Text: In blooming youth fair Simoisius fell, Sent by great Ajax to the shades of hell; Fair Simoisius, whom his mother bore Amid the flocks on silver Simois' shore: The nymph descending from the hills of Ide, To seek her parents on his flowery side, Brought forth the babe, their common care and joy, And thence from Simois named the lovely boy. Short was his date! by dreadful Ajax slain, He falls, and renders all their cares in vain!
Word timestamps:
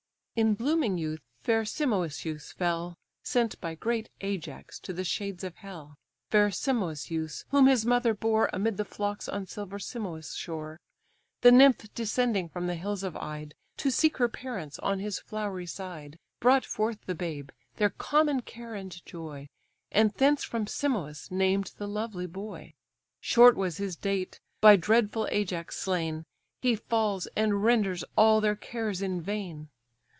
In 0.33 0.53
blooming 0.55 0.97
youth 0.97 1.19
fair 1.43 1.65
Simoisius 1.65 2.53
fell, 2.53 2.97
Sent 3.21 3.59
by 3.59 3.75
great 3.75 4.09
Ajax 4.21 4.79
to 4.79 4.93
the 4.93 5.03
shades 5.03 5.43
of 5.43 5.57
hell; 5.57 5.97
Fair 6.29 6.49
Simoisius, 6.49 7.43
whom 7.49 7.67
his 7.67 7.85
mother 7.85 8.13
bore 8.13 8.49
Amid 8.53 8.77
the 8.77 8.85
flocks 8.85 9.27
on 9.27 9.45
silver 9.45 9.77
Simois' 9.77 10.33
shore: 10.35 10.79
The 11.41 11.51
nymph 11.51 11.93
descending 11.93 12.47
from 12.47 12.65
the 12.65 12.75
hills 12.75 13.03
of 13.03 13.17
Ide, 13.17 13.53
To 13.77 13.91
seek 13.91 14.17
her 14.17 14.29
parents 14.29 14.79
on 14.79 14.99
his 14.99 15.19
flowery 15.19 15.65
side, 15.67 16.17
Brought 16.39 16.65
forth 16.65 17.05
the 17.05 17.13
babe, 17.13 17.49
their 17.75 17.89
common 17.89 18.41
care 18.41 18.73
and 18.73 19.05
joy, 19.05 19.49
And 19.91 20.11
thence 20.13 20.45
from 20.45 20.65
Simois 20.65 21.29
named 21.29 21.73
the 21.77 21.89
lovely 21.89 22.25
boy. 22.25 22.73
Short 23.19 23.57
was 23.57 23.77
his 23.77 23.97
date! 23.97 24.39
by 24.61 24.77
dreadful 24.77 25.27
Ajax 25.29 25.77
slain, 25.77 26.23
He 26.61 26.77
falls, 26.77 27.27
and 27.35 27.65
renders 27.65 28.05
all 28.15 28.39
their 28.39 28.55
cares 28.55 29.01
in 29.01 29.21
vain! 29.21 29.67